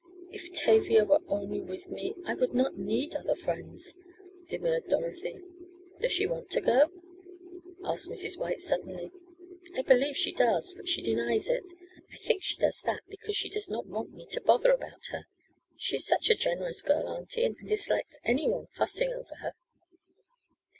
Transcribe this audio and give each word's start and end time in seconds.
"If 0.31 0.51
Tavia 0.53 1.05
were 1.05 1.21
only 1.27 1.61
with 1.61 1.87
me 1.87 2.15
I 2.25 2.33
would 2.33 2.55
not 2.55 2.75
need 2.75 3.13
other 3.13 3.35
friends," 3.35 3.99
demurred 4.47 4.87
Dorothy. 4.89 5.37
"Does 5.99 6.11
she 6.11 6.25
want 6.25 6.49
to 6.49 6.59
go?" 6.59 6.89
asked 7.83 8.09
Mrs. 8.09 8.35
White 8.39 8.61
suddenly. 8.61 9.11
"I 9.75 9.83
believe 9.83 10.17
she 10.17 10.31
does, 10.33 10.73
but 10.73 10.89
she 10.89 11.03
denies 11.03 11.47
it. 11.49 11.63
I 12.11 12.15
think 12.15 12.41
she 12.41 12.55
does 12.57 12.81
that 12.81 13.03
because 13.09 13.35
she 13.35 13.47
does 13.49 13.69
not 13.69 13.85
want 13.85 14.11
me 14.11 14.25
to 14.31 14.41
bother 14.41 14.71
about 14.71 15.05
her. 15.11 15.25
She 15.77 15.97
is 15.97 16.07
such 16.07 16.31
a 16.31 16.35
generous 16.35 16.81
girl, 16.81 17.07
auntie, 17.07 17.45
and 17.45 17.55
dislikes 17.67 18.17
any 18.23 18.49
one 18.49 18.65
fussing 18.75 19.13
over 19.13 19.35
her." 19.41 19.53